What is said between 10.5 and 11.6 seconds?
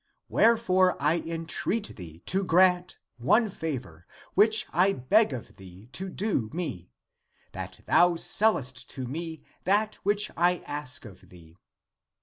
ask of thee."